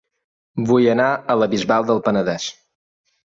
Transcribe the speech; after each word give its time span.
Vull 0.69 0.87
anar 0.93 1.09
a 1.33 1.35
La 1.41 1.49
Bisbal 1.53 1.85
del 1.91 2.01
Penedès 2.09 2.47